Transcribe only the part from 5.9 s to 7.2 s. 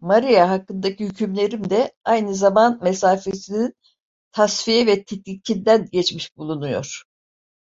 geçmiş bulunuyor.